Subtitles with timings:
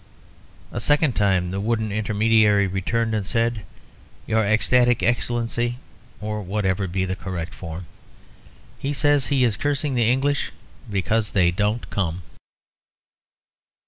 [0.71, 3.61] A second time the wooden intermediary returned and said,
[4.25, 5.77] "Your Ecstatic Excellency
[6.19, 7.85] (or whatever be the correct form),
[8.79, 10.51] he says he is cursing the English
[10.89, 12.23] because they don't come."